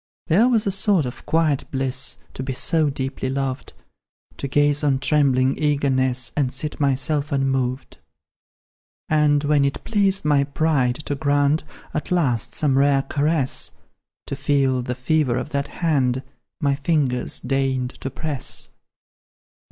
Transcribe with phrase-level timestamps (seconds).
[0.25, 3.73] "There was a sort of quiet bliss To be so deeply loved,
[4.37, 7.99] To gaze on trembling eagerness And sit myself unmoved.
[9.09, 13.73] And when it pleased my pride to grant At last some rare caress,
[14.25, 16.23] To feel the fever of that hand
[16.59, 18.69] My fingers deigned to press.